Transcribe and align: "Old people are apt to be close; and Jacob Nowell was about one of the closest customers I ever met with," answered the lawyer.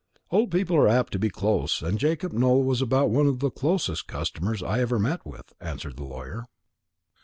"Old 0.31 0.49
people 0.49 0.75
are 0.77 0.87
apt 0.87 1.13
to 1.13 1.19
be 1.19 1.29
close; 1.29 1.83
and 1.83 1.99
Jacob 1.99 2.33
Nowell 2.33 2.63
was 2.63 2.81
about 2.81 3.11
one 3.11 3.27
of 3.27 3.37
the 3.37 3.51
closest 3.51 4.07
customers 4.07 4.63
I 4.63 4.79
ever 4.79 4.97
met 4.97 5.23
with," 5.27 5.53
answered 5.61 5.97
the 5.97 6.05
lawyer. 6.05 6.47